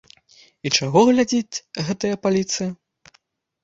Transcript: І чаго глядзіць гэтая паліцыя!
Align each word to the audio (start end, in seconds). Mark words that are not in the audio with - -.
І 0.65 0.71
чаго 0.77 1.05
глядзіць 1.11 1.63
гэтая 1.91 2.15
паліцыя! 2.27 2.69